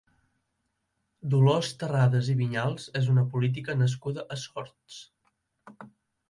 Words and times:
Dolors 1.33 1.69
Terradas 1.83 2.29
i 2.35 2.35
Viñals 2.39 2.87
és 3.01 3.11
una 3.17 3.25
política 3.35 3.77
nascuda 3.83 4.25
a 4.37 4.39
Sords. 4.47 4.99